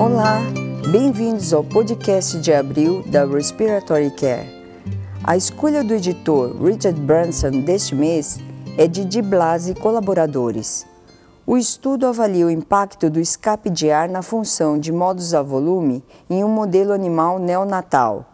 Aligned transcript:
Olá, 0.00 0.40
bem-vindos 0.90 1.52
ao 1.52 1.62
podcast 1.62 2.40
de 2.40 2.54
abril 2.54 3.02
da 3.08 3.26
Respiratory 3.26 4.10
Care. 4.10 4.48
A 5.22 5.36
escolha 5.36 5.84
do 5.84 5.92
editor 5.92 6.56
Richard 6.56 6.98
Branson 6.98 7.60
deste 7.60 7.94
mês 7.94 8.38
é 8.78 8.88
de 8.88 9.04
Di 9.04 9.20
Blasi 9.20 9.72
e 9.72 9.74
colaboradores. 9.74 10.86
O 11.46 11.54
estudo 11.58 12.06
avalia 12.06 12.46
o 12.46 12.50
impacto 12.50 13.10
do 13.10 13.20
escape 13.20 13.68
de 13.68 13.90
ar 13.90 14.08
na 14.08 14.22
função 14.22 14.78
de 14.78 14.90
modos 14.90 15.34
a 15.34 15.42
volume 15.42 16.02
em 16.30 16.42
um 16.42 16.48
modelo 16.48 16.94
animal 16.94 17.38
neonatal. 17.38 18.24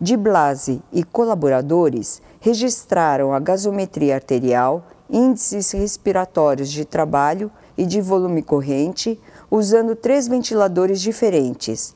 Di 0.00 0.16
Blasi 0.16 0.82
e 0.92 1.04
colaboradores 1.04 2.20
registraram 2.40 3.32
a 3.32 3.38
gasometria 3.38 4.16
arterial, 4.16 4.84
índices 5.08 5.70
respiratórios 5.70 6.72
de 6.72 6.84
trabalho 6.84 7.52
e 7.78 7.86
de 7.86 8.00
volume 8.00 8.42
corrente, 8.42 9.20
usando 9.56 9.94
três 9.94 10.26
ventiladores 10.26 11.00
diferentes. 11.00 11.94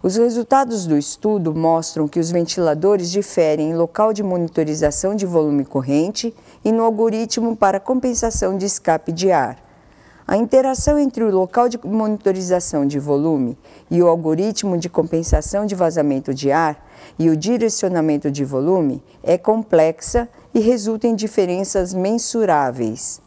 Os 0.00 0.14
resultados 0.14 0.86
do 0.86 0.96
estudo 0.96 1.52
mostram 1.52 2.06
que 2.06 2.20
os 2.20 2.30
ventiladores 2.30 3.10
diferem 3.10 3.70
em 3.70 3.74
local 3.74 4.12
de 4.12 4.22
monitorização 4.22 5.16
de 5.16 5.26
volume 5.26 5.64
corrente 5.64 6.32
e 6.64 6.70
no 6.70 6.84
algoritmo 6.84 7.56
para 7.56 7.80
compensação 7.80 8.56
de 8.56 8.64
escape 8.64 9.10
de 9.10 9.32
ar. 9.32 9.58
A 10.24 10.36
interação 10.36 11.00
entre 11.00 11.24
o 11.24 11.34
local 11.34 11.68
de 11.68 11.80
monitorização 11.84 12.86
de 12.86 13.00
volume 13.00 13.58
e 13.90 14.00
o 14.00 14.06
algoritmo 14.06 14.78
de 14.78 14.88
compensação 14.88 15.66
de 15.66 15.74
vazamento 15.74 16.32
de 16.32 16.52
ar 16.52 16.88
e 17.18 17.28
o 17.28 17.36
direcionamento 17.36 18.30
de 18.30 18.44
volume 18.44 19.02
é 19.20 19.36
complexa 19.36 20.28
e 20.54 20.60
resulta 20.60 21.08
em 21.08 21.16
diferenças 21.16 21.92
mensuráveis. 21.92 23.20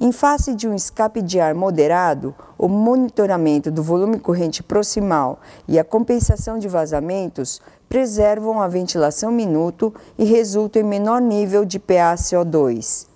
Em 0.00 0.12
face 0.12 0.54
de 0.54 0.68
um 0.68 0.74
escape 0.74 1.20
de 1.20 1.40
ar 1.40 1.56
moderado, 1.56 2.32
o 2.56 2.68
monitoramento 2.68 3.68
do 3.68 3.82
volume 3.82 4.20
corrente 4.20 4.62
proximal 4.62 5.40
e 5.66 5.76
a 5.76 5.82
compensação 5.82 6.56
de 6.56 6.68
vazamentos 6.68 7.60
preservam 7.88 8.62
a 8.62 8.68
ventilação 8.68 9.32
minuto 9.32 9.92
e 10.16 10.24
resultam 10.24 10.82
em 10.82 10.84
menor 10.84 11.20
nível 11.20 11.64
de 11.64 11.80
PaCO2. 11.80 13.08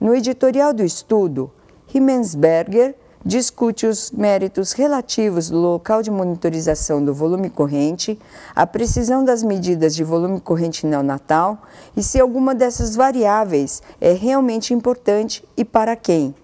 No 0.00 0.14
editorial 0.14 0.72
do 0.72 0.82
estudo, 0.82 1.50
Himmensberger 1.94 2.94
discute 3.24 3.86
os 3.86 4.10
méritos 4.10 4.72
relativos 4.72 5.48
do 5.48 5.58
local 5.58 6.02
de 6.02 6.10
monitorização 6.10 7.04
do 7.04 7.14
volume 7.14 7.48
corrente, 7.48 8.18
a 8.54 8.66
precisão 8.66 9.24
das 9.24 9.42
medidas 9.42 9.94
de 9.94 10.04
volume 10.04 10.40
corrente 10.40 10.86
neonatal 10.86 11.62
e 11.96 12.02
se 12.02 12.20
alguma 12.20 12.54
dessas 12.54 12.96
variáveis 12.96 13.82
é 14.00 14.12
realmente 14.12 14.74
importante 14.74 15.44
e 15.56 15.64
para 15.64 15.94
quem. 15.96 16.34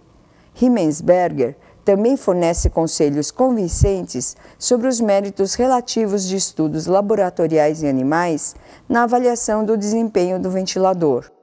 Himmensberger 0.60 1.56
também 1.84 2.16
fornece 2.16 2.68
conselhos 2.68 3.30
convincentes 3.30 4.36
sobre 4.58 4.88
os 4.88 5.00
méritos 5.00 5.54
relativos 5.54 6.28
de 6.28 6.36
estudos 6.36 6.86
laboratoriais 6.86 7.82
em 7.82 7.88
animais 7.88 8.54
na 8.86 9.04
avaliação 9.04 9.64
do 9.64 9.76
desempenho 9.76 10.38
do 10.38 10.50
ventilador. 10.50 11.37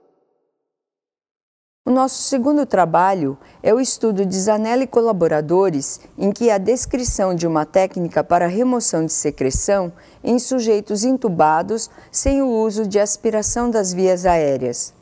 O 1.87 1.91
nosso 1.91 2.23
segundo 2.23 2.65
trabalho 2.65 3.37
é 3.61 3.71
o 3.71 3.79
estudo 3.79 4.25
de 4.25 4.35
Zanella 4.39 4.81
e 4.81 4.87
colaboradores, 4.87 5.99
em 6.17 6.31
que 6.31 6.49
a 6.49 6.57
descrição 6.57 7.35
de 7.35 7.45
uma 7.45 7.63
técnica 7.63 8.23
para 8.23 8.47
remoção 8.47 9.05
de 9.05 9.13
secreção 9.13 9.93
em 10.23 10.39
sujeitos 10.39 11.03
intubados 11.03 11.87
sem 12.11 12.41
o 12.41 12.47
uso 12.47 12.87
de 12.87 12.99
aspiração 12.99 13.69
das 13.69 13.93
vias 13.93 14.25
aéreas. 14.25 14.95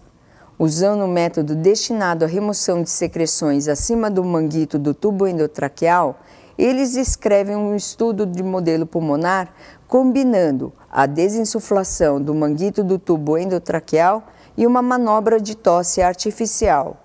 Usando 0.60 1.06
um 1.06 1.08
método 1.08 1.56
destinado 1.56 2.26
à 2.26 2.28
remoção 2.28 2.84
de 2.84 2.90
secreções 2.90 3.70
acima 3.70 4.12
do 4.12 4.22
manguito 4.22 4.78
do 4.78 4.94
tubo 4.94 5.26
endotraqueal, 5.26 6.20
eles 6.58 6.98
escrevem 6.98 7.56
um 7.56 7.78
estudo 7.78 8.26
de 8.26 8.44
modelo 8.44 8.86
pulmonar 8.86 9.54
combinando 9.88 10.74
a 10.92 11.06
desinsuflação 11.06 12.22
do 12.22 12.36
manguito 12.36 12.84
do 12.84 13.00
tubo 13.00 13.38
endotraqueal 13.38 14.22
e 14.58 14.68
uma 14.68 14.82
manobra 14.82 15.40
de 15.40 15.56
tosse 15.56 16.02
artificial. 16.02 16.98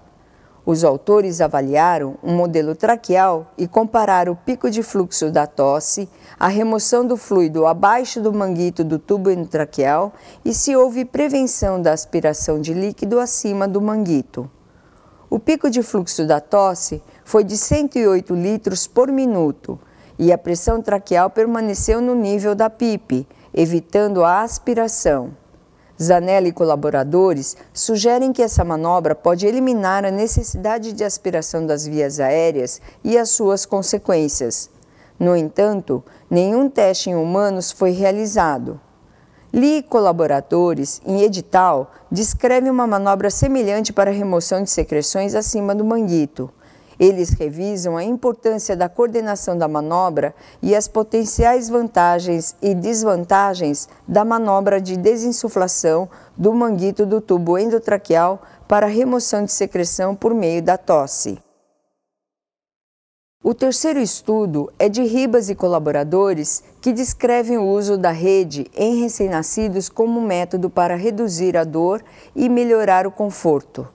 Os 0.66 0.84
autores 0.84 1.40
avaliaram 1.40 2.18
um 2.22 2.36
modelo 2.36 2.76
traqueal 2.76 3.50
e 3.56 3.66
compararam 3.66 4.34
o 4.34 4.36
pico 4.36 4.70
de 4.70 4.82
fluxo 4.82 5.30
da 5.30 5.46
tosse, 5.46 6.06
a 6.38 6.46
remoção 6.46 7.06
do 7.06 7.16
fluido 7.16 7.66
abaixo 7.66 8.20
do 8.20 8.34
manguito 8.34 8.84
do 8.84 8.98
tubo 8.98 9.30
endotraqueal 9.30 10.12
e 10.44 10.52
se 10.52 10.76
houve 10.76 11.06
prevenção 11.06 11.80
da 11.80 11.92
aspiração 11.92 12.60
de 12.60 12.74
líquido 12.74 13.18
acima 13.18 13.66
do 13.66 13.80
manguito. 13.80 14.50
O 15.30 15.38
pico 15.38 15.70
de 15.70 15.82
fluxo 15.82 16.26
da 16.26 16.38
tosse 16.38 17.02
foi 17.24 17.44
de 17.44 17.56
108 17.56 18.34
litros 18.34 18.86
por 18.86 19.10
minuto 19.10 19.80
e 20.18 20.30
a 20.30 20.36
pressão 20.36 20.82
traqueal 20.82 21.30
permaneceu 21.30 22.02
no 22.02 22.14
nível 22.14 22.54
da 22.54 22.68
PIP, 22.68 23.26
evitando 23.54 24.22
a 24.22 24.42
aspiração. 24.42 25.30
Zanella 26.00 26.48
e 26.48 26.52
colaboradores 26.52 27.56
sugerem 27.72 28.32
que 28.32 28.42
essa 28.42 28.64
manobra 28.64 29.14
pode 29.14 29.46
eliminar 29.46 30.04
a 30.04 30.10
necessidade 30.10 30.92
de 30.92 31.02
aspiração 31.02 31.66
das 31.66 31.86
vias 31.86 32.20
aéreas 32.20 32.80
e 33.02 33.18
as 33.18 33.30
suas 33.30 33.66
consequências. 33.66 34.70
No 35.18 35.36
entanto, 35.36 36.02
nenhum 36.30 36.70
teste 36.70 37.10
em 37.10 37.16
humanos 37.16 37.72
foi 37.72 37.90
realizado. 37.90 38.80
Lee 39.52 39.78
e 39.78 39.82
colaboradores, 39.82 41.00
em 41.04 41.22
edital, 41.22 41.90
descrevem 42.12 42.70
uma 42.70 42.86
manobra 42.86 43.30
semelhante 43.30 43.92
para 43.92 44.10
remoção 44.10 44.62
de 44.62 44.70
secreções 44.70 45.34
acima 45.34 45.74
do 45.74 45.84
manguito. 45.84 46.50
Eles 46.98 47.30
revisam 47.30 47.96
a 47.96 48.02
importância 48.02 48.76
da 48.76 48.88
coordenação 48.88 49.56
da 49.56 49.68
manobra 49.68 50.34
e 50.60 50.74
as 50.74 50.88
potenciais 50.88 51.68
vantagens 51.68 52.56
e 52.60 52.74
desvantagens 52.74 53.88
da 54.06 54.24
manobra 54.24 54.80
de 54.80 54.96
desinsuflação 54.96 56.08
do 56.36 56.52
manguito 56.52 57.06
do 57.06 57.20
tubo 57.20 57.56
endotraqueal 57.56 58.42
para 58.66 58.86
remoção 58.86 59.44
de 59.44 59.52
secreção 59.52 60.14
por 60.14 60.34
meio 60.34 60.60
da 60.60 60.76
tosse. 60.76 61.38
O 63.42 63.54
terceiro 63.54 64.00
estudo 64.00 64.70
é 64.80 64.88
de 64.88 65.04
Ribas 65.04 65.48
e 65.48 65.54
colaboradores 65.54 66.64
que 66.80 66.92
descrevem 66.92 67.56
o 67.56 67.68
uso 67.68 67.96
da 67.96 68.10
rede 68.10 68.68
em 68.74 69.00
recém-nascidos 69.00 69.88
como 69.88 70.20
método 70.20 70.68
para 70.68 70.96
reduzir 70.96 71.56
a 71.56 71.62
dor 71.62 72.02
e 72.34 72.48
melhorar 72.48 73.06
o 73.06 73.12
conforto. 73.12 73.88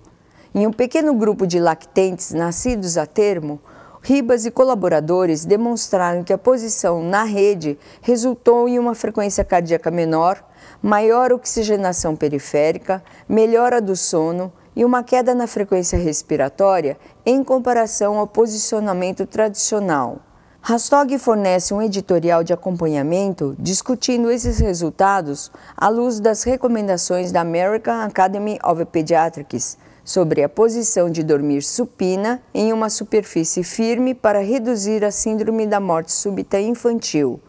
Em 0.56 0.68
um 0.68 0.72
pequeno 0.72 1.16
grupo 1.16 1.48
de 1.48 1.60
lactentes 1.60 2.32
nascidos 2.32 2.96
a 2.96 3.08
termo, 3.08 3.60
Ribas 4.06 4.46
e 4.46 4.52
colaboradores 4.52 5.46
demonstraram 5.46 6.26
que 6.26 6.34
a 6.34 6.38
posição 6.38 7.02
na 7.02 7.24
rede 7.24 7.80
resultou 8.02 8.68
em 8.68 8.78
uma 8.78 8.94
frequência 8.94 9.46
cardíaca 9.46 9.90
menor, 9.90 10.44
maior 10.82 11.32
oxigenação 11.32 12.14
periférica, 12.14 13.02
melhora 13.30 13.82
do 13.82 13.96
sono 13.96 14.52
e 14.76 14.84
uma 14.84 15.04
queda 15.04 15.34
na 15.34 15.48
frequência 15.48 15.98
respiratória 15.98 16.98
em 17.26 17.42
comparação 17.46 18.20
ao 18.20 18.28
posicionamento 18.28 19.26
tradicional. 19.26 20.20
Rastog 20.62 21.18
fornece 21.18 21.74
um 21.74 21.82
editorial 21.82 22.44
de 22.44 22.52
acompanhamento 22.52 23.56
discutindo 23.58 24.30
esses 24.30 24.60
resultados 24.60 25.50
à 25.78 25.88
luz 25.88 26.20
das 26.20 26.44
recomendações 26.44 27.32
da 27.32 27.40
American 27.40 28.02
Academy 28.02 28.60
of 28.64 28.84
Pediatrics 28.86 29.78
sobre 30.04 30.44
a 30.44 30.50
posição 30.50 31.10
de 31.10 31.24
dormir 31.24 31.62
supina 31.64 32.42
em 32.54 32.74
uma 32.74 32.90
superfície 32.90 33.64
firme 33.64 34.14
para 34.14 34.40
reduzir 34.40 35.04
a 35.04 35.12
síndrome 35.12 35.66
da 35.66 35.80
morte 35.80 36.12
súbita 36.12 36.60
infantil. 36.60 37.40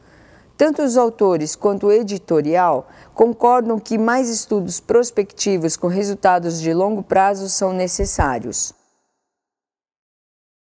Tanto 0.57 0.83
os 0.83 0.97
autores 0.97 1.57
quanto 1.57 1.89
o 1.89 1.93
editorial 1.93 2.89
concordam 3.13 3.79
que 3.79 3.99
mais 3.99 4.29
estudos 4.29 4.79
prospectivos 4.79 5.77
com 5.77 5.89
resultados 5.89 6.61
de 6.61 6.73
longo 6.73 7.03
prazo 7.03 7.49
são 7.49 7.73
necessários. 7.73 8.73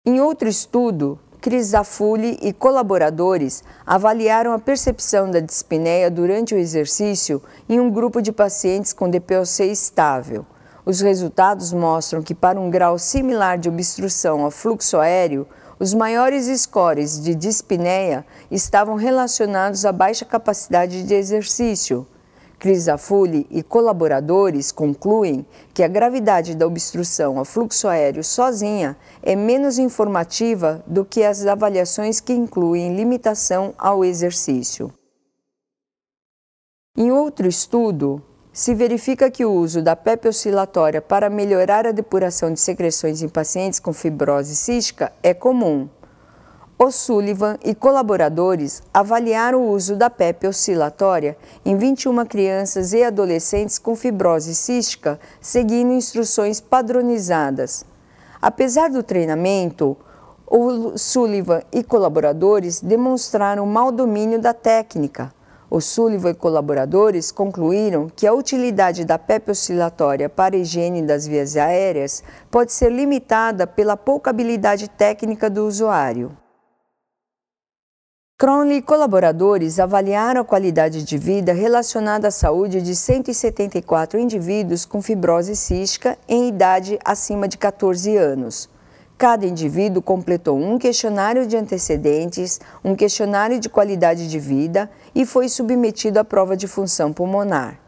Em 0.05 0.21
outro 0.21 0.49
estudo, 0.49 1.19
Chris 1.41 1.69
Zafuli 1.69 2.39
e 2.43 2.53
colaboradores 2.53 3.63
avaliaram 3.85 4.53
a 4.53 4.59
percepção 4.59 5.31
da 5.31 5.39
dispneia 5.39 6.11
durante 6.11 6.55
o 6.55 6.59
exercício 6.59 7.41
em 7.69 7.79
um 7.79 7.91
grupo 7.91 8.21
de 8.21 8.33
pacientes 8.33 8.93
com 8.93 9.09
DPOC 9.09 9.63
estável. 9.71 10.45
Os 10.87 11.01
resultados 11.01 11.73
mostram 11.73 12.23
que, 12.23 12.33
para 12.33 12.61
um 12.61 12.71
grau 12.71 12.97
similar 12.97 13.59
de 13.59 13.69
obstrução 13.69 14.45
ao 14.45 14.53
fluxo 14.53 14.99
aéreo, 14.99 15.45
os 15.81 15.93
maiores 15.93 16.47
scores 16.61 17.21
de 17.21 17.35
dispneia 17.35 18.25
estavam 18.53 18.95
relacionados 18.95 19.85
à 19.85 19.91
baixa 19.91 20.25
capacidade 20.25 21.03
de 21.03 21.13
exercício. 21.13 22.07
Crisafulli 22.57 23.49
e 23.51 23.65
colaboradores 23.65 24.71
concluem 24.71 25.45
que 25.75 25.83
a 25.83 25.89
gravidade 25.89 26.55
da 26.55 26.69
obstrução 26.69 27.37
ao 27.37 27.45
fluxo 27.45 27.89
aéreo 27.89 28.23
sozinha 28.23 28.97
é 29.25 29.35
menos 29.35 29.79
informativa 29.79 30.85
do 30.87 31.05
que 31.05 31.25
as 31.25 31.45
avaliações 31.45 32.21
que 32.21 32.33
incluem 32.33 32.95
limitação 32.95 33.75
ao 33.77 34.05
exercício. 34.05 34.93
Em 36.97 37.11
outro 37.11 37.49
estudo, 37.49 38.23
se 38.57 38.75
verifica 38.75 39.31
que 39.31 39.45
o 39.45 39.53
uso 39.53 39.83
da 39.83 39.95
PEP 39.95 40.29
oscilatória 40.29 41.03
para 41.03 41.29
melhorar 41.29 41.87
a 41.87 41.93
depuração 41.93 42.51
de 42.51 42.59
secreções 42.59 43.21
em 43.21 43.29
pacientes 43.29 43.79
com 43.79 43.93
fibrose 43.93 44.57
cística 44.57 45.13
é 45.23 45.35
comum. 45.35 45.87
O'Sullivan 46.79 47.59
e 47.63 47.75
colaboradores 47.75 48.83
avaliaram 48.95 49.61
o 49.61 49.73
uso 49.73 49.95
da 49.95 50.09
PEP 50.09 50.47
oscilatória 50.47 51.37
em 51.67 51.77
21 51.77 52.25
crianças 52.25 52.95
e 52.95 53.05
adolescentes 53.05 53.79
com 53.79 53.95
fibrose 53.95 54.55
cística, 54.55 55.21
seguindo 55.39 55.93
instruções 55.93 56.59
padronizadas. 56.59 57.85
Apesar 58.41 58.89
do 58.89 59.03
treinamento, 59.03 59.95
O'Sullivan 60.47 61.61
e 61.71 61.85
colaboradores 61.85 62.81
demonstraram 62.81 63.67
mau 63.67 63.93
domínio 63.93 64.41
da 64.41 64.55
técnica. 64.55 65.36
O'Sullivan 65.69 66.31
e 66.31 66.35
colaboradores 66.35 67.33
concluíram 67.33 68.09
que 68.09 68.27
a 68.27 68.33
utilidade 68.33 69.05
da 69.05 69.19
PEP 69.19 69.51
oscilatória 69.51 70.29
para 70.29 70.55
a 70.55 70.59
higiene 70.59 71.03
das 71.03 71.27
vias 71.27 71.57
aéreas 71.57 72.23
pode 72.51 72.73
ser 72.73 72.91
limitada 72.91 73.67
pela 73.67 73.97
pouca 73.97 74.31
habilidade 74.31 74.89
técnica 74.89 75.51
do 75.51 75.67
usuário. 75.67 76.37
Cronley 78.39 78.77
e 78.77 78.83
colaboradores 78.83 79.81
avaliaram 79.81 80.43
a 80.43 80.45
qualidade 80.45 81.03
de 81.03 81.17
vida 81.17 81.55
relacionada 81.55 82.29
à 82.29 82.31
saúde 82.31 82.83
de 82.83 82.95
174 82.95 84.21
indivíduos 84.21 84.85
com 84.85 85.01
fibrose 85.01 85.57
cística 85.57 86.19
em 86.29 86.49
idade 86.49 86.99
acima 87.03 87.49
de 87.49 87.57
14 87.57 88.15
anos. 88.15 88.69
Cada 89.19 89.47
indivíduo 89.47 90.03
completou 90.03 90.59
um 90.59 90.79
questionário 90.79 91.47
de 91.47 91.57
antecedentes, 91.57 92.61
um 92.85 92.95
questionário 92.95 93.59
de 93.59 93.67
qualidade 93.67 94.29
de 94.29 94.39
vida 94.39 94.91
e 95.15 95.25
foi 95.25 95.49
submetido 95.49 96.21
à 96.21 96.25
prova 96.25 96.55
de 96.55 96.69
função 96.69 97.15
pulmonar. 97.15 97.81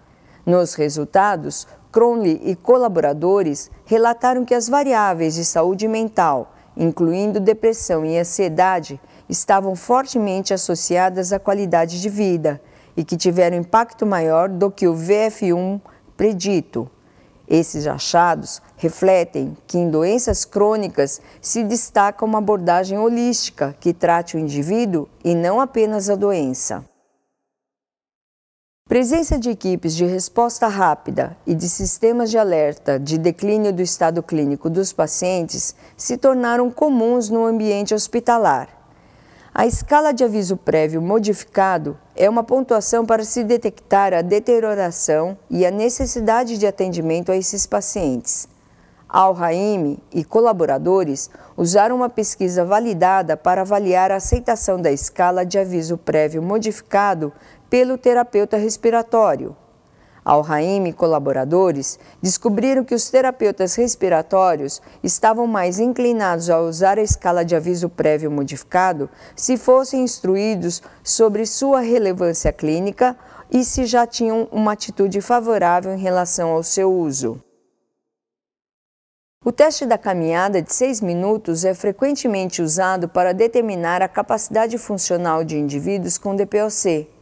Nos 0.47 0.73
resultados, 0.73 1.67
Cronley 1.93 2.41
e 2.43 2.57
colaboradores 2.57 3.71
relataram 3.85 4.43
que 4.43 4.55
as 4.55 4.71
variáveis 4.71 5.35
de 5.35 5.45
saúde 5.45 5.87
mental, 5.87 6.55
incluindo 6.75 7.39
depressão 7.39 8.07
e 8.07 8.17
ansiedade, 8.19 8.99
estavam 9.29 9.77
fortemente 9.77 10.55
associadas 10.55 11.31
à 11.31 11.39
qualidade 11.39 12.01
de 12.01 12.09
vida 12.09 12.59
e 12.97 13.05
que 13.05 13.19
tiveram 13.19 13.59
impacto 13.59 14.07
maior 14.07 14.49
do 14.49 14.71
que 14.71 14.89
o 14.89 14.95
VF1 14.95 15.79
predito. 16.17 16.91
Esses 17.49 17.87
achados 17.87 18.61
refletem 18.77 19.57
que 19.67 19.79
em 19.79 19.89
doenças 19.89 20.45
crônicas 20.45 21.21
se 21.41 21.65
destaca 21.65 22.25
uma 22.25 22.39
abordagem 22.39 22.99
holística 22.99 23.75
que 23.81 23.95
trate 23.95 24.37
o 24.37 24.39
indivíduo 24.39 25.09
e 25.25 25.35
não 25.35 25.59
apenas 25.59 26.11
a 26.11 26.15
doença. 26.15 26.85
Presença 28.87 29.39
de 29.39 29.51
equipes 29.51 29.95
de 29.95 30.05
resposta 30.05 30.67
rápida 30.67 31.37
e 31.47 31.55
de 31.55 31.69
sistemas 31.69 32.31
de 32.31 32.39
alerta 32.39 32.99
de 32.99 33.19
declínio 33.19 33.73
do 33.73 33.83
estado 33.83 34.23
clínico 34.23 34.71
dos 34.71 34.93
pacientes 34.93 35.75
se 35.97 36.17
tornaram 36.17 36.71
comuns 36.71 37.29
no 37.29 37.45
ambiente 37.45 37.95
hospitalar. 37.95 38.78
A 39.59 39.67
escala 39.67 40.13
de 40.13 40.23
aviso 40.23 40.57
prévio 40.57 41.03
modificado 41.03 41.99
é 42.15 42.31
uma 42.31 42.45
pontuação 42.45 43.05
para 43.05 43.25
se 43.25 43.43
detectar 43.43 44.15
a 44.15 44.23
deterioração 44.23 45.37
e 45.51 45.67
a 45.67 45.71
necessidade 45.73 46.57
de 46.57 46.65
atendimento 46.65 47.33
a 47.33 47.37
esses 47.37 47.67
pacientes. 47.67 48.49
Al-Haim 49.09 49.99
e 50.15 50.23
colaboradores 50.23 51.29
usaram 51.57 51.97
uma 51.97 52.09
pesquisa 52.09 52.65
validada 52.65 53.37
para 53.37 53.63
avaliar 53.63 54.13
a 54.13 54.19
aceitação 54.19 54.81
da 54.81 54.93
escala 54.93 55.45
de 55.45 55.59
aviso 55.59 55.99
prévio 55.99 56.41
modificado 56.41 57.33
pelo 57.69 57.99
terapeuta 57.99 58.57
respiratório. 58.57 59.57
Al-Haim 60.29 60.87
e 60.87 60.93
colaboradores 60.93 61.99
descobriram 62.21 62.85
que 62.85 62.95
os 62.95 63.09
terapeutas 63.09 63.75
respiratórios 63.77 64.83
estavam 65.03 65.47
mais 65.47 65.79
inclinados 65.79 66.51
a 66.51 66.61
usar 66.61 66.99
a 66.99 67.03
escala 67.03 67.43
de 67.47 67.57
aviso 67.57 67.89
prévio 67.89 68.31
modificado 68.31 69.09
se 69.35 69.57
fossem 69.57 70.03
instruídos 70.03 70.83
sobre 71.03 71.47
sua 71.47 71.81
relevância 71.81 72.53
clínica 72.53 73.17
e 73.51 73.65
se 73.65 73.87
já 73.87 74.07
tinham 74.07 74.47
uma 74.53 74.73
atitude 74.73 75.19
favorável 75.23 75.95
em 75.95 75.99
relação 75.99 76.51
ao 76.51 76.63
seu 76.63 76.93
uso. 76.93 77.43
O 79.43 79.51
teste 79.51 79.87
da 79.87 79.97
caminhada 79.97 80.61
de 80.61 80.75
6 80.75 81.01
minutos 81.01 81.65
é 81.65 81.73
frequentemente 81.73 82.61
usado 82.61 83.09
para 83.09 83.33
determinar 83.33 84.03
a 84.03 84.09
capacidade 84.09 84.77
funcional 84.77 85.43
de 85.43 85.57
indivíduos 85.57 86.19
com 86.19 86.37
DPOC. 86.37 87.18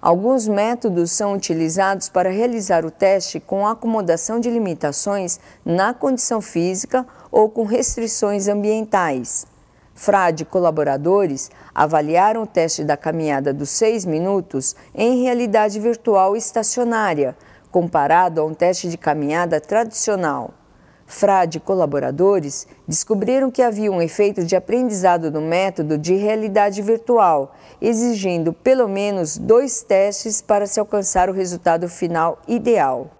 Alguns 0.00 0.46
métodos 0.46 1.10
são 1.10 1.32
utilizados 1.32 2.08
para 2.08 2.30
realizar 2.30 2.84
o 2.84 2.90
teste 2.90 3.40
com 3.40 3.66
acomodação 3.66 4.38
de 4.38 4.50
limitações 4.50 5.40
na 5.64 5.94
condição 5.94 6.40
física 6.40 7.06
ou 7.30 7.48
com 7.48 7.64
restrições 7.64 8.46
ambientais. 8.46 9.46
Frade 9.94 10.42
e 10.42 10.46
colaboradores 10.46 11.50
avaliaram 11.74 12.42
o 12.42 12.46
teste 12.46 12.84
da 12.84 12.98
caminhada 12.98 13.52
dos 13.54 13.70
seis 13.70 14.04
minutos 14.04 14.76
em 14.94 15.22
realidade 15.22 15.80
virtual 15.80 16.36
estacionária, 16.36 17.34
comparado 17.70 18.40
a 18.40 18.44
um 18.44 18.52
teste 18.52 18.90
de 18.90 18.98
caminhada 18.98 19.58
tradicional. 19.58 20.52
Frade 21.06 21.58
e 21.58 21.60
colaboradores 21.60 22.66
descobriram 22.86 23.48
que 23.48 23.62
havia 23.62 23.92
um 23.92 24.02
efeito 24.02 24.44
de 24.44 24.56
aprendizado 24.56 25.30
no 25.30 25.40
método 25.40 25.96
de 25.96 26.14
realidade 26.16 26.82
virtual, 26.82 27.54
exigindo 27.80 28.52
pelo 28.52 28.88
menos 28.88 29.38
dois 29.38 29.82
testes 29.82 30.42
para 30.42 30.66
se 30.66 30.80
alcançar 30.80 31.30
o 31.30 31.32
resultado 31.32 31.88
final 31.88 32.42
ideal. 32.48 33.12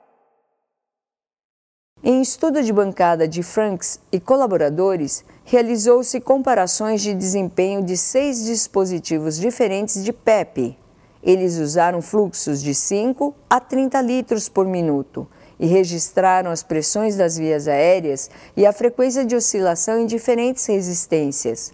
Em 2.03 2.21
estudo 2.21 2.63
de 2.63 2.73
bancada 2.73 3.27
de 3.27 3.43
Franks 3.43 4.01
e 4.11 4.19
colaboradores, 4.19 5.25
realizou-se 5.45 6.21
comparações 6.21 7.01
de 7.01 7.15
desempenho 7.15 7.83
de 7.83 7.97
seis 7.97 8.45
dispositivos 8.45 9.37
diferentes 9.37 10.05
de 10.05 10.13
PEP. 10.13 10.77
Eles 11.23 11.59
usaram 11.59 12.03
fluxos 12.03 12.63
de 12.63 12.75
5 12.75 13.35
a 13.49 13.59
30 13.59 14.01
litros 14.03 14.49
por 14.49 14.67
minuto 14.67 15.27
e 15.59 15.67
registraram 15.67 16.51
as 16.51 16.63
pressões 16.63 17.17
das 17.17 17.37
vias 17.37 17.67
aéreas 17.67 18.31
e 18.57 18.67
a 18.67 18.73
frequência 18.73 19.25
de 19.25 19.35
oscilação 19.35 20.01
em 20.01 20.07
diferentes 20.07 20.67
resistências. 20.67 21.73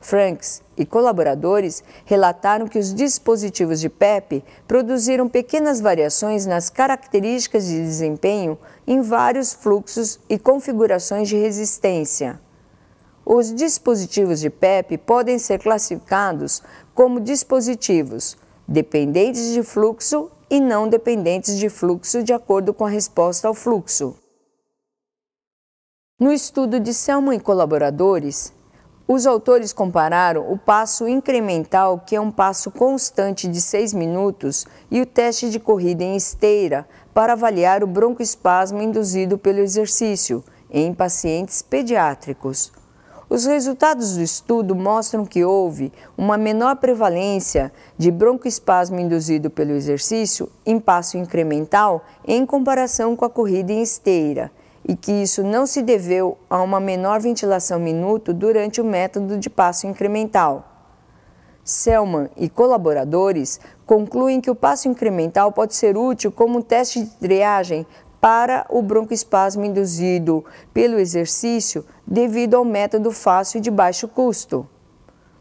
Franks 0.00 0.62
e 0.78 0.86
colaboradores 0.86 1.84
relataram 2.06 2.66
que 2.66 2.78
os 2.78 2.94
dispositivos 2.94 3.78
de 3.80 3.90
PEP 3.90 4.42
produziram 4.66 5.28
pequenas 5.28 5.78
variações 5.78 6.46
nas 6.46 6.70
características 6.70 7.66
de 7.66 7.78
desempenho 7.78 8.58
em 8.86 9.02
vários 9.02 9.52
fluxos 9.52 10.18
e 10.28 10.38
configurações 10.38 11.28
de 11.28 11.36
resistência. 11.36 12.40
Os 13.26 13.54
dispositivos 13.54 14.40
de 14.40 14.48
PEP 14.48 14.96
podem 14.98 15.38
ser 15.38 15.60
classificados 15.60 16.62
como 16.94 17.20
dispositivos 17.20 18.38
dependentes 18.66 19.52
de 19.52 19.62
fluxo 19.62 20.30
e 20.50 20.60
não 20.60 20.88
dependentes 20.88 21.56
de 21.56 21.68
fluxo 21.68 22.22
de 22.22 22.32
acordo 22.32 22.74
com 22.74 22.84
a 22.84 22.90
resposta 22.90 23.46
ao 23.46 23.54
fluxo. 23.54 24.16
No 26.18 26.32
estudo 26.32 26.80
de 26.80 26.92
Selman 26.92 27.36
e 27.36 27.40
colaboradores, 27.40 28.52
os 29.08 29.26
autores 29.26 29.72
compararam 29.72 30.52
o 30.52 30.58
passo 30.58 31.08
incremental, 31.08 31.98
que 31.98 32.14
é 32.14 32.20
um 32.20 32.30
passo 32.30 32.70
constante 32.70 33.48
de 33.48 33.60
6 33.60 33.94
minutos, 33.94 34.66
e 34.90 35.00
o 35.00 35.06
teste 35.06 35.50
de 35.50 35.58
corrida 35.58 36.04
em 36.04 36.14
esteira 36.14 36.86
para 37.14 37.32
avaliar 37.32 37.82
o 37.82 37.86
broncoespasmo 37.86 38.82
induzido 38.82 39.38
pelo 39.38 39.60
exercício 39.60 40.44
em 40.70 40.94
pacientes 40.94 41.62
pediátricos. 41.62 42.72
Os 43.30 43.46
resultados 43.46 44.16
do 44.16 44.22
estudo 44.22 44.74
mostram 44.74 45.24
que 45.24 45.44
houve 45.44 45.92
uma 46.18 46.36
menor 46.36 46.74
prevalência 46.78 47.72
de 47.96 48.10
broncoespasmo 48.10 48.98
induzido 48.98 49.48
pelo 49.48 49.70
exercício 49.70 50.50
em 50.66 50.80
passo 50.80 51.16
incremental 51.16 52.04
em 52.26 52.44
comparação 52.44 53.14
com 53.14 53.24
a 53.24 53.30
corrida 53.30 53.72
em 53.72 53.82
esteira 53.82 54.50
e 54.84 54.96
que 54.96 55.12
isso 55.12 55.44
não 55.44 55.64
se 55.64 55.80
deveu 55.80 56.36
a 56.50 56.60
uma 56.60 56.80
menor 56.80 57.20
ventilação 57.20 57.78
minuto 57.78 58.34
durante 58.34 58.80
o 58.80 58.84
método 58.84 59.38
de 59.38 59.48
passo 59.48 59.86
incremental. 59.86 60.66
Selman 61.62 62.28
e 62.36 62.48
colaboradores 62.48 63.60
concluem 63.86 64.40
que 64.40 64.50
o 64.50 64.56
passo 64.56 64.88
incremental 64.88 65.52
pode 65.52 65.76
ser 65.76 65.96
útil 65.96 66.32
como 66.32 66.64
teste 66.64 67.04
de 67.04 67.10
triagem 67.10 67.86
para 68.20 68.66
o 68.68 68.82
broncoespasmo 68.82 69.64
induzido 69.64 70.44
pelo 70.74 70.98
exercício 70.98 71.84
devido 72.06 72.56
ao 72.56 72.64
método 72.64 73.10
fácil 73.10 73.58
e 73.58 73.60
de 73.62 73.70
baixo 73.70 74.06
custo. 74.06 74.68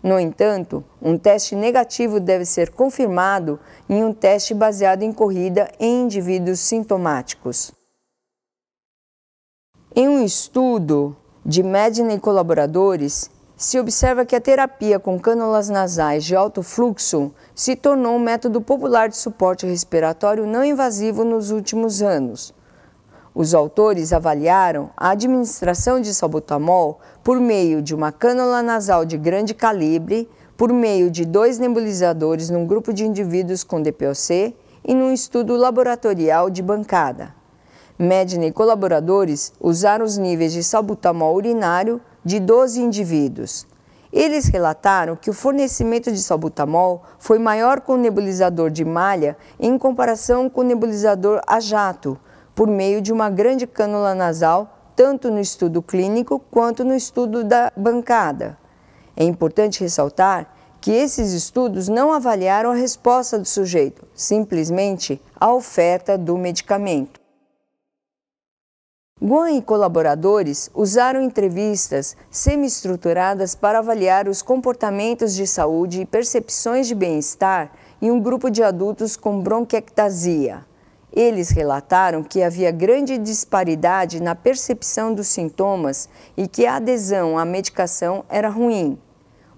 No 0.01 0.17
entanto, 0.17 0.83
um 1.01 1.17
teste 1.17 1.55
negativo 1.55 2.21
deve 2.21 2.45
ser 2.45 2.71
confirmado 2.71 3.59
em 3.89 4.03
um 4.03 4.13
teste 4.13 4.53
baseado 4.53 5.03
em 5.03 5.11
corrida 5.11 5.69
em 5.77 6.03
indivíduos 6.03 6.61
sintomáticos. 6.61 7.73
Em 9.93 10.07
um 10.07 10.23
estudo 10.23 11.17
de 11.45 11.61
Medina 11.61 12.13
e 12.13 12.19
colaboradores, 12.19 13.29
se 13.57 13.77
observa 13.77 14.25
que 14.25 14.37
a 14.37 14.39
terapia 14.39 14.97
com 14.99 15.19
cânulas 15.19 15.67
nasais 15.67 16.23
de 16.23 16.33
alto 16.33 16.63
fluxo 16.63 17.33
se 17.53 17.75
tornou 17.75 18.15
um 18.15 18.19
método 18.19 18.61
popular 18.61 19.09
de 19.09 19.17
suporte 19.17 19.65
respiratório 19.65 20.47
não 20.47 20.63
invasivo 20.63 21.25
nos 21.25 21.51
últimos 21.51 22.01
anos. 22.01 22.53
Os 23.33 23.53
autores 23.53 24.11
avaliaram 24.11 24.89
a 24.97 25.11
administração 25.11 26.01
de 26.01 26.13
salbutamol 26.13 26.99
por 27.23 27.39
meio 27.39 27.81
de 27.81 27.93
uma 27.93 28.11
cânula 28.11 28.61
nasal 28.61 29.05
de 29.05 29.17
grande 29.17 29.53
calibre, 29.53 30.27
por 30.57 30.73
meio 30.73 31.09
de 31.11 31.25
dois 31.25 31.59
nebulizadores 31.59 32.49
num 32.49 32.65
grupo 32.65 32.91
de 32.91 33.05
indivíduos 33.05 33.63
com 33.63 33.81
DPOC 33.81 34.55
e 34.83 34.93
num 34.93 35.13
estudo 35.13 35.55
laboratorial 35.55 36.49
de 36.49 36.61
bancada. 36.61 37.33
Medina 37.97 38.45
e 38.45 38.51
colaboradores 38.51 39.53
usaram 39.59 40.05
os 40.05 40.17
níveis 40.17 40.53
de 40.53 40.63
salbutamol 40.63 41.35
urinário 41.35 42.01
de 42.23 42.39
12 42.39 42.81
indivíduos. 42.81 43.67
Eles 44.11 44.47
relataram 44.47 45.15
que 45.15 45.29
o 45.29 45.33
fornecimento 45.33 46.11
de 46.11 46.21
salbutamol 46.21 47.03
foi 47.19 47.37
maior 47.37 47.81
com 47.81 47.93
o 47.93 47.97
nebulizador 47.97 48.71
de 48.71 48.83
malha 48.83 49.37
em 49.59 49.77
comparação 49.77 50.49
com 50.49 50.61
o 50.61 50.63
nebulizador 50.63 51.41
a 51.45 51.59
jato, 51.59 52.17
por 52.59 52.67
meio 52.67 53.01
de 53.01 53.13
uma 53.13 53.29
grande 53.29 53.65
cânula 53.65 54.13
nasal, 54.13 54.91
tanto 54.93 55.31
no 55.31 55.39
estudo 55.39 55.81
clínico 55.81 56.39
quanto 56.51 56.83
no 56.83 56.93
estudo 56.93 57.41
da 57.41 57.71
bancada. 57.73 58.57
É 59.15 59.23
importante 59.23 59.79
ressaltar 59.79 60.53
que 60.81 60.91
esses 60.91 61.31
estudos 61.31 61.87
não 61.87 62.11
avaliaram 62.11 62.71
a 62.71 62.75
resposta 62.75 63.39
do 63.39 63.45
sujeito, 63.45 64.05
simplesmente 64.13 65.21
a 65.39 65.53
oferta 65.53 66.17
do 66.17 66.37
medicamento. 66.37 67.21
Guan 69.23 69.51
e 69.51 69.61
colaboradores 69.61 70.69
usaram 70.75 71.21
entrevistas 71.21 72.17
semi-estruturadas 72.29 73.55
para 73.55 73.79
avaliar 73.79 74.27
os 74.27 74.41
comportamentos 74.41 75.33
de 75.33 75.47
saúde 75.47 76.01
e 76.01 76.05
percepções 76.05 76.87
de 76.87 76.95
bem-estar 76.95 77.71
em 78.01 78.11
um 78.11 78.19
grupo 78.19 78.51
de 78.51 78.61
adultos 78.61 79.15
com 79.15 79.39
bronquiectasia. 79.39 80.67
Eles 81.11 81.49
relataram 81.49 82.23
que 82.23 82.43
havia 82.43 82.71
grande 82.71 83.17
disparidade 83.17 84.21
na 84.21 84.35
percepção 84.35 85.13
dos 85.13 85.27
sintomas 85.27 86.07
e 86.37 86.47
que 86.47 86.65
a 86.65 86.75
adesão 86.75 87.37
à 87.37 87.45
medicação 87.45 88.23
era 88.29 88.49
ruim. 88.49 88.97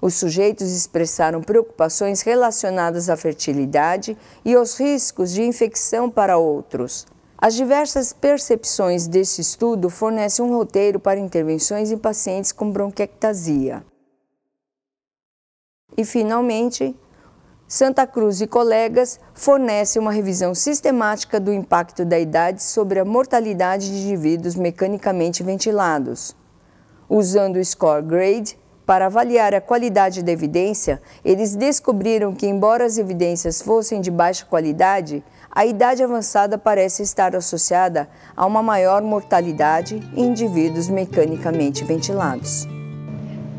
Os 0.01 0.15
sujeitos 0.15 0.71
expressaram 0.71 1.41
preocupações 1.41 2.21
relacionadas 2.21 3.09
à 3.09 3.15
fertilidade 3.15 4.17
e 4.43 4.55
aos 4.55 4.79
riscos 4.79 5.31
de 5.31 5.43
infecção 5.43 6.09
para 6.09 6.37
outros. 6.37 7.05
As 7.37 7.53
diversas 7.53 8.13
percepções 8.13 9.07
desse 9.07 9.41
estudo 9.41 9.89
fornecem 9.89 10.45
um 10.45 10.55
roteiro 10.55 10.99
para 10.99 11.19
intervenções 11.19 11.91
em 11.91 11.97
pacientes 11.97 12.51
com 12.51 12.71
bronquiectasia. 12.71 13.83
E, 15.97 16.05
finalmente, 16.05 16.95
Santa 17.73 18.05
Cruz 18.05 18.41
e 18.41 18.47
colegas 18.47 19.17
fornecem 19.33 20.01
uma 20.01 20.11
revisão 20.11 20.53
sistemática 20.53 21.39
do 21.39 21.53
impacto 21.53 22.03
da 22.03 22.19
idade 22.19 22.61
sobre 22.61 22.99
a 22.99 23.05
mortalidade 23.05 23.89
de 23.89 24.07
indivíduos 24.07 24.55
mecanicamente 24.55 25.41
ventilados. 25.41 26.35
Usando 27.07 27.55
o 27.55 27.63
score 27.63 28.03
grade 28.03 28.59
para 28.85 29.05
avaliar 29.05 29.55
a 29.55 29.61
qualidade 29.61 30.21
da 30.21 30.33
evidência, 30.33 31.01
eles 31.23 31.55
descobriram 31.55 32.35
que, 32.35 32.45
embora 32.45 32.83
as 32.83 32.97
evidências 32.97 33.61
fossem 33.61 34.01
de 34.01 34.11
baixa 34.11 34.45
qualidade, 34.45 35.23
a 35.49 35.65
idade 35.65 36.03
avançada 36.03 36.57
parece 36.57 37.03
estar 37.03 37.37
associada 37.37 38.09
a 38.35 38.45
uma 38.45 38.61
maior 38.61 39.01
mortalidade 39.01 39.95
em 40.13 40.25
indivíduos 40.25 40.89
mecanicamente 40.89 41.85
ventilados. 41.85 42.67